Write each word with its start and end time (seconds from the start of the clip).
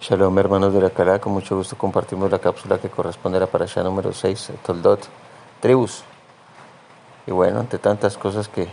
Shalom 0.00 0.38
hermanos 0.38 0.72
de 0.72 0.80
la 0.80 0.88
Calá, 0.88 1.18
con 1.18 1.34
mucho 1.34 1.54
gusto 1.56 1.76
compartimos 1.76 2.30
la 2.30 2.38
cápsula 2.38 2.78
que 2.78 2.88
corresponde 2.88 3.36
a 3.36 3.40
la 3.40 3.46
parasha 3.46 3.82
número 3.82 4.14
6, 4.14 4.52
Toldot, 4.64 4.98
tribus. 5.60 6.04
Y 7.26 7.32
bueno, 7.32 7.60
ante 7.60 7.78
tantas 7.78 8.16
cosas 8.16 8.48
que 8.48 8.66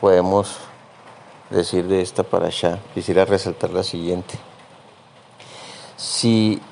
podemos 0.00 0.58
decir 1.50 1.88
de 1.88 2.02
esta 2.02 2.22
parasha, 2.22 2.78
quisiera 2.94 3.24
resaltar 3.24 3.70
la 3.70 3.82
siguiente. 3.82 4.38
Si 5.96 6.62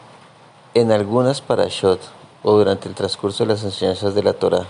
en 0.74 0.92
algunas 0.92 1.40
parashot 1.40 2.00
o 2.44 2.52
durante 2.56 2.88
el 2.88 2.94
transcurso 2.94 3.42
de 3.42 3.54
las 3.54 3.64
enseñanzas 3.64 4.14
de 4.14 4.22
la 4.22 4.34
Torah 4.34 4.66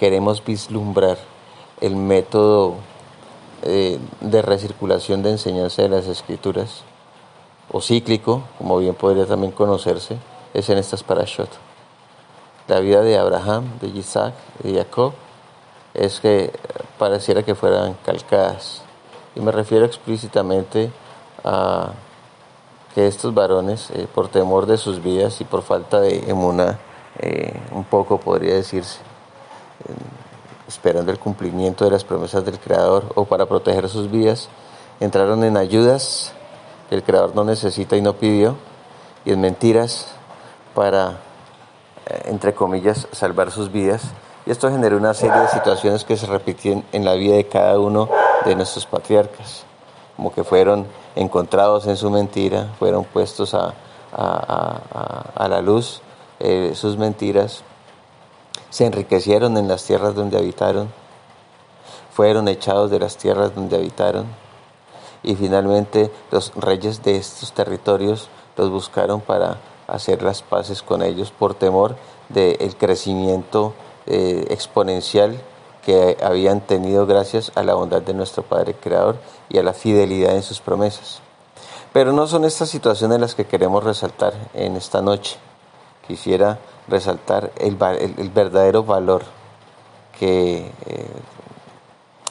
queremos 0.00 0.42
vislumbrar 0.42 1.18
el 1.82 1.96
método 1.96 2.76
eh, 3.62 3.98
de 4.22 4.40
recirculación 4.40 5.22
de 5.22 5.32
enseñanza 5.32 5.82
de 5.82 5.90
las 5.90 6.06
escrituras, 6.06 6.84
o 7.70 7.80
cíclico, 7.80 8.42
como 8.58 8.78
bien 8.78 8.94
podría 8.94 9.26
también 9.26 9.52
conocerse, 9.52 10.16
es 10.54 10.68
en 10.68 10.78
estas 10.78 11.02
parashot. 11.02 11.48
La 12.68 12.80
vida 12.80 13.02
de 13.02 13.18
Abraham, 13.18 13.78
de 13.80 13.88
Isaac 13.88 14.34
de 14.62 14.74
Jacob 14.74 15.12
es 15.94 16.20
que 16.20 16.52
pareciera 16.98 17.42
que 17.42 17.54
fueran 17.54 17.94
calcadas. 18.04 18.82
Y 19.34 19.40
me 19.40 19.52
refiero 19.52 19.84
explícitamente 19.84 20.90
a 21.44 21.92
que 22.94 23.06
estos 23.06 23.34
varones, 23.34 23.90
eh, 23.90 24.06
por 24.12 24.28
temor 24.28 24.66
de 24.66 24.76
sus 24.76 25.02
vidas 25.02 25.40
y 25.40 25.44
por 25.44 25.62
falta 25.62 26.00
de 26.00 26.30
emuna, 26.30 26.78
eh, 27.18 27.58
un 27.72 27.84
poco 27.84 28.18
podría 28.18 28.54
decirse, 28.54 28.98
esperando 30.68 31.10
el 31.10 31.18
cumplimiento 31.18 31.84
de 31.84 31.90
las 31.90 32.04
promesas 32.04 32.44
del 32.44 32.58
Creador 32.58 33.04
o 33.14 33.24
para 33.24 33.46
proteger 33.46 33.88
sus 33.88 34.10
vidas, 34.10 34.48
entraron 35.00 35.42
en 35.44 35.56
ayudas 35.56 36.32
el 36.92 37.02
creador 37.02 37.34
no 37.34 37.44
necesita 37.44 37.96
y 37.96 38.02
no 38.02 38.14
pidió, 38.14 38.56
y 39.24 39.32
en 39.32 39.40
mentiras 39.40 40.08
para, 40.74 41.20
eh, 42.06 42.22
entre 42.26 42.54
comillas, 42.54 43.08
salvar 43.12 43.50
sus 43.50 43.72
vidas. 43.72 44.02
Y 44.44 44.50
esto 44.50 44.70
generó 44.70 44.98
una 44.98 45.14
serie 45.14 45.40
de 45.40 45.48
situaciones 45.48 46.04
que 46.04 46.18
se 46.18 46.26
repetían 46.26 46.84
en 46.92 47.04
la 47.06 47.14
vida 47.14 47.36
de 47.36 47.46
cada 47.46 47.78
uno 47.78 48.10
de 48.44 48.54
nuestros 48.56 48.84
patriarcas, 48.84 49.64
como 50.16 50.34
que 50.34 50.44
fueron 50.44 50.86
encontrados 51.16 51.86
en 51.86 51.96
su 51.96 52.10
mentira, 52.10 52.68
fueron 52.78 53.04
puestos 53.04 53.54
a, 53.54 53.72
la 54.14 55.60
luz 55.62 56.02
eh, 56.40 56.72
sus 56.74 56.98
mentiras, 56.98 57.62
se 58.68 58.84
enriquecieron 58.84 59.56
en 59.56 59.66
las 59.66 59.84
tierras 59.84 60.14
donde 60.14 60.36
habitaron, 60.36 60.92
fueron 62.12 62.48
echados 62.48 62.90
de 62.90 62.98
las 62.98 63.16
tierras 63.16 63.54
donde 63.54 63.76
habitaron, 63.76 64.26
y 65.22 65.34
finalmente 65.34 66.10
los 66.30 66.52
reyes 66.54 67.02
de 67.02 67.16
estos 67.16 67.52
territorios 67.52 68.28
los 68.56 68.70
buscaron 68.70 69.20
para 69.20 69.58
hacer 69.86 70.22
las 70.22 70.42
paces 70.42 70.82
con 70.82 71.02
ellos 71.02 71.30
por 71.30 71.54
temor 71.54 71.96
del 72.28 72.76
crecimiento 72.76 73.74
eh, 74.06 74.46
exponencial 74.50 75.40
que 75.84 76.16
habían 76.22 76.60
tenido 76.60 77.06
gracias 77.06 77.52
a 77.54 77.62
la 77.62 77.74
bondad 77.74 78.02
de 78.02 78.14
nuestro 78.14 78.42
Padre 78.42 78.74
Creador 78.74 79.16
y 79.48 79.58
a 79.58 79.62
la 79.62 79.72
fidelidad 79.72 80.34
en 80.34 80.42
sus 80.42 80.60
promesas. 80.60 81.20
Pero 81.92 82.12
no 82.12 82.26
son 82.26 82.44
estas 82.44 82.70
situaciones 82.70 83.20
las 83.20 83.34
que 83.34 83.46
queremos 83.46 83.84
resaltar 83.84 84.32
en 84.54 84.76
esta 84.76 85.02
noche. 85.02 85.36
Quisiera 86.06 86.58
resaltar 86.88 87.52
el, 87.58 87.76
verdadero 87.76 88.84
valor 88.84 89.22
que 90.18 90.70
eh, 90.86 91.06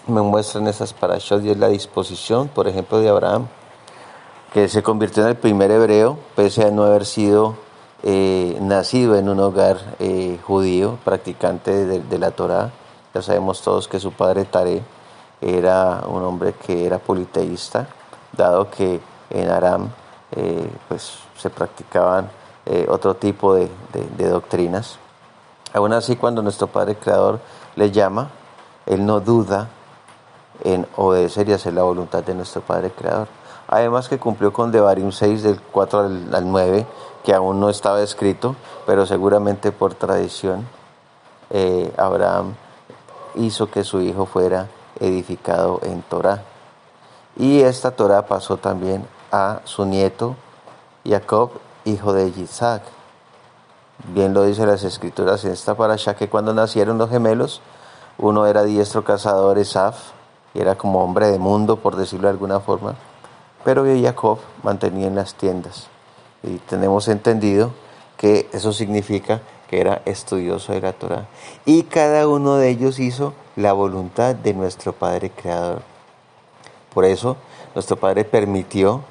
me 0.07 0.21
muestran 0.21 0.67
esas 0.67 0.93
parashot 0.93 1.43
y 1.43 1.51
es 1.51 1.57
la 1.57 1.67
disposición, 1.67 2.47
por 2.47 2.67
ejemplo, 2.67 2.99
de 2.99 3.09
Abraham, 3.09 3.47
que 4.53 4.67
se 4.67 4.83
convirtió 4.83 5.23
en 5.23 5.29
el 5.29 5.35
primer 5.35 5.71
hebreo, 5.71 6.17
pese 6.35 6.65
a 6.65 6.71
no 6.71 6.83
haber 6.83 7.05
sido 7.05 7.55
eh, 8.03 8.57
nacido 8.61 9.15
en 9.15 9.29
un 9.29 9.39
hogar 9.39 9.77
eh, 9.99 10.39
judío, 10.43 10.97
practicante 11.05 11.85
de, 11.85 12.19
la 12.19 12.31
Torá. 12.31 12.71
Ya 13.13 13.21
sabemos 13.21 13.61
todos 13.61 13.87
que 13.87 13.99
su 13.99 14.11
padre 14.11 14.45
Tare 14.45 14.81
era 15.39 16.03
un 16.07 16.23
hombre 16.23 16.53
que 16.53 16.85
era 16.85 16.97
politeísta, 16.99 17.87
dado 18.33 18.69
que 18.69 18.99
en 19.29 19.49
Aram 19.49 19.89
eh, 20.31 20.69
pues, 20.87 21.13
se 21.37 21.49
practicaban 21.49 22.29
otro 22.87 23.15
tipo 23.15 23.55
de, 23.55 23.69
de 23.91 24.29
doctrinas. 24.29 24.97
Aún 25.73 25.91
así, 25.93 26.15
cuando 26.15 26.41
nuestro 26.41 26.67
Padre 26.67 26.95
Creador 26.95 27.39
le 27.75 27.91
llama, 27.91 28.29
él 28.85 29.05
no 29.05 29.19
duda 29.19 29.67
en 30.63 30.87
obedecer 30.95 31.49
y 31.49 31.53
hacer 31.53 31.73
la 31.73 31.83
voluntad 31.83 32.23
de 32.23 32.33
nuestro 32.33 32.61
Padre 32.61 32.91
Creador. 32.91 33.27
Además 33.67 34.09
que 34.09 34.19
cumplió 34.19 34.51
con 34.51 34.71
Devarim 34.71 35.11
6 35.11 35.43
del 35.43 35.61
4 35.61 35.99
al, 35.99 36.51
9, 36.51 36.85
que 37.23 37.33
aún 37.33 37.59
no 37.59 37.69
estaba 37.69 38.01
escrito, 38.01 38.55
pero 38.85 39.05
seguramente 39.05 39.71
por 39.71 39.93
tradición 39.93 40.67
eh, 41.49 41.93
Abraham 41.97 42.55
hizo 43.35 43.69
que 43.69 43.83
su 43.83 44.01
hijo 44.01 44.25
fuera 44.25 44.67
edificado 44.99 45.79
en 45.83 46.01
Torah. 46.01 46.43
Y 47.37 47.61
esta 47.61 47.91
Torah 47.91 48.25
pasó 48.25 48.57
también 48.57 49.07
a 49.31 49.61
su 49.63 49.85
nieto 49.85 50.35
Jacob, 51.07 51.51
hijo 51.85 52.13
de 52.13 52.27
Isaac. 52.27 52.83
Bien 54.13 54.33
lo 54.33 54.43
dice 54.43 54.65
las 54.65 54.83
escrituras 54.83 55.45
en 55.45 55.51
esta 55.51 55.75
parasha 55.75 56.15
que 56.15 56.29
cuando 56.29 56.53
nacieron 56.53 56.97
los 56.97 57.09
gemelos, 57.09 57.61
uno 58.17 58.45
era 58.47 58.63
diestro 58.63 59.03
cazador 59.03 59.57
Esaf 59.57 60.11
y 60.53 60.59
era 60.59 60.75
como 60.75 61.03
hombre 61.03 61.27
de 61.27 61.39
mundo, 61.39 61.77
por 61.77 61.95
decirlo 61.95 62.27
de 62.27 62.33
alguna 62.33 62.59
forma, 62.59 62.95
pero 63.63 63.85
Jacob 63.85 64.39
mantenía 64.63 65.07
en 65.07 65.15
las 65.15 65.35
tiendas. 65.35 65.87
Y 66.43 66.57
tenemos 66.57 67.07
entendido 67.07 67.71
que 68.17 68.49
eso 68.51 68.73
significa 68.73 69.41
que 69.67 69.79
era 69.79 70.01
estudioso 70.05 70.73
de 70.73 70.81
la 70.81 70.93
Torah. 70.93 71.27
Y 71.65 71.83
cada 71.83 72.27
uno 72.27 72.55
de 72.55 72.69
ellos 72.69 72.99
hizo 72.99 73.33
la 73.55 73.73
voluntad 73.73 74.35
de 74.35 74.53
nuestro 74.53 74.93
Padre 74.93 75.29
Creador. 75.29 75.81
Por 76.93 77.05
eso, 77.05 77.37
nuestro 77.73 77.95
Padre 77.97 78.25
permitió 78.25 79.01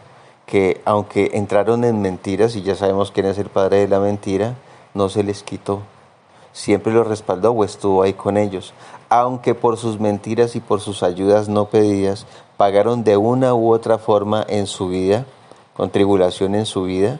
que, 0.44 0.82
aunque 0.84 1.30
entraron 1.34 1.84
en 1.84 2.02
mentiras, 2.02 2.56
y 2.56 2.62
ya 2.62 2.74
sabemos 2.74 3.10
quién 3.12 3.26
es 3.26 3.38
el 3.38 3.48
Padre 3.48 3.78
de 3.78 3.88
la 3.88 4.00
mentira, 4.00 4.54
no 4.92 5.08
se 5.08 5.22
les 5.22 5.42
quitó 5.42 5.80
siempre 6.52 6.92
los 6.92 7.06
respaldó 7.06 7.52
o 7.52 7.64
estuvo 7.64 8.02
ahí 8.02 8.12
con 8.12 8.36
ellos. 8.36 8.72
Aunque 9.08 9.54
por 9.54 9.76
sus 9.76 9.98
mentiras 9.98 10.56
y 10.56 10.60
por 10.60 10.80
sus 10.80 11.02
ayudas 11.02 11.48
no 11.48 11.66
pedidas, 11.66 12.26
pagaron 12.56 13.04
de 13.04 13.16
una 13.16 13.54
u 13.54 13.72
otra 13.72 13.98
forma 13.98 14.44
en 14.48 14.66
su 14.66 14.88
vida, 14.88 15.26
con 15.74 15.90
tribulación 15.90 16.54
en 16.54 16.66
su 16.66 16.84
vida, 16.84 17.18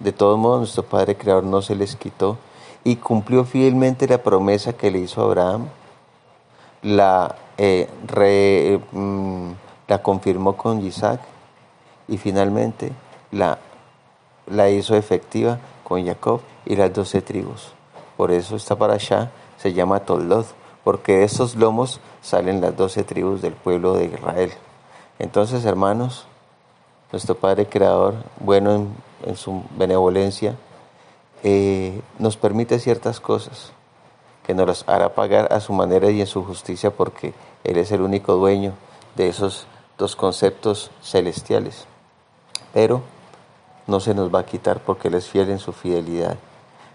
de 0.00 0.12
todos 0.12 0.38
modos 0.38 0.60
nuestro 0.60 0.82
Padre 0.82 1.16
Creador 1.16 1.44
no 1.44 1.62
se 1.62 1.76
les 1.76 1.96
quitó 1.96 2.36
y 2.82 2.96
cumplió 2.96 3.44
fielmente 3.44 4.08
la 4.08 4.22
promesa 4.22 4.72
que 4.72 4.90
le 4.90 4.98
hizo 4.98 5.20
a 5.20 5.24
Abraham, 5.24 5.68
la, 6.82 7.36
eh, 7.56 7.88
mm, 8.92 9.50
la 9.88 10.02
confirmó 10.02 10.56
con 10.56 10.84
Isaac 10.84 11.20
y 12.08 12.18
finalmente 12.18 12.92
la, 13.30 13.58
la 14.46 14.68
hizo 14.70 14.94
efectiva 14.96 15.58
con 15.82 16.04
Jacob 16.04 16.40
y 16.66 16.76
las 16.76 16.92
doce 16.92 17.22
tribus. 17.22 17.72
Por 18.24 18.32
eso 18.32 18.56
esta 18.56 18.74
allá 18.86 19.30
se 19.58 19.74
llama 19.74 20.00
Toldot, 20.00 20.46
porque 20.82 21.12
de 21.16 21.24
esos 21.24 21.56
lomos 21.56 22.00
salen 22.22 22.62
las 22.62 22.74
doce 22.74 23.04
tribus 23.04 23.42
del 23.42 23.52
pueblo 23.52 23.92
de 23.92 24.06
Israel. 24.06 24.50
Entonces, 25.18 25.66
hermanos, 25.66 26.24
nuestro 27.12 27.34
Padre 27.34 27.66
Creador, 27.66 28.14
bueno 28.40 28.86
en, 29.26 29.36
su 29.36 29.62
benevolencia, 29.76 30.56
eh, 31.42 32.00
nos 32.18 32.38
permite 32.38 32.78
ciertas 32.78 33.20
cosas 33.20 33.72
que 34.46 34.54
nos 34.54 34.66
las 34.66 34.84
hará 34.88 35.14
pagar 35.14 35.52
a 35.52 35.60
su 35.60 35.74
manera 35.74 36.10
y 36.10 36.22
en 36.22 36.26
su 36.26 36.42
justicia 36.44 36.90
porque 36.90 37.34
Él 37.62 37.76
es 37.76 37.92
el 37.92 38.00
único 38.00 38.36
dueño 38.36 38.72
de 39.16 39.28
esos 39.28 39.66
dos 39.98 40.16
conceptos 40.16 40.90
celestiales. 41.02 41.84
Pero 42.72 43.02
no 43.86 44.00
se 44.00 44.14
nos 44.14 44.34
va 44.34 44.38
a 44.38 44.46
quitar 44.46 44.80
porque 44.80 45.08
Él 45.08 45.14
es 45.14 45.28
fiel 45.28 45.50
en 45.50 45.58
su 45.58 45.74
fidelidad. 45.74 46.38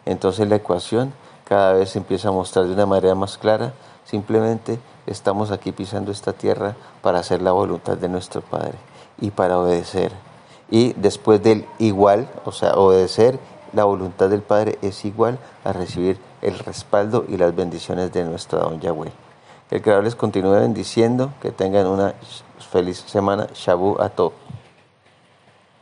Entonces 0.09 0.47
la 0.49 0.55
ecuación 0.55 1.13
cada 1.47 1.73
vez 1.73 1.91
se 1.91 1.99
empieza 1.99 2.29
a 2.29 2.31
mostrar 2.31 2.65
de 2.65 2.73
una 2.73 2.87
manera 2.87 3.13
más 3.13 3.37
clara. 3.37 3.73
Simplemente 4.05 4.79
estamos 5.05 5.51
aquí 5.51 5.71
pisando 5.71 6.11
esta 6.11 6.33
tierra 6.33 6.75
para 7.03 7.19
hacer 7.19 7.43
la 7.43 7.51
voluntad 7.51 7.95
de 7.95 8.09
nuestro 8.09 8.41
Padre 8.41 8.73
y 9.21 9.29
para 9.29 9.59
obedecer. 9.59 10.11
Y 10.71 10.93
después 10.93 11.43
del 11.43 11.67
igual, 11.77 12.27
o 12.43 12.51
sea, 12.51 12.73
obedecer 12.73 13.39
la 13.71 13.83
voluntad 13.83 14.29
del 14.29 14.41
Padre 14.41 14.79
es 14.81 15.05
igual 15.05 15.37
a 15.63 15.73
recibir 15.73 16.19
el 16.41 16.57
respaldo 16.57 17.25
y 17.27 17.37
las 17.37 17.55
bendiciones 17.55 18.11
de 18.11 18.23
nuestro 18.23 18.59
don 18.59 18.79
Yahweh. 18.79 19.11
El 19.69 19.81
Creador 19.83 20.05
les 20.05 20.15
continúe 20.15 20.53
bendiciendo, 20.53 21.33
que 21.39 21.51
tengan 21.51 21.85
una 21.85 22.15
feliz 22.71 23.03
semana. 23.05 23.47
Shabu 23.53 24.01
a 24.01 24.09
todos. 24.09 24.48